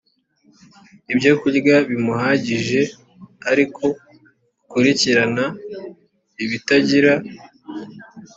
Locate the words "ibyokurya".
1.11-1.77